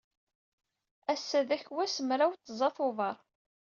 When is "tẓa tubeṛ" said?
2.45-3.17